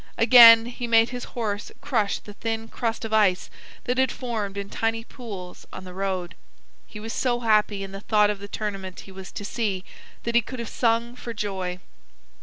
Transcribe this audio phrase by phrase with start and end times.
[0.17, 3.51] Again he made his horse crush the thin crust of ice
[3.83, 6.33] that had formed in tiny pools on the road.
[6.87, 9.85] He was so happy in the thought of the tournament he was to see,
[10.23, 11.77] that he could have sung for joy.